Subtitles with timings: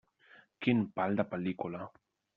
[0.65, 1.87] Quin pal de pel·lícula.